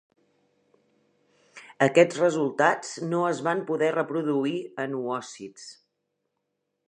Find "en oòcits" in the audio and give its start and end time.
4.87-5.69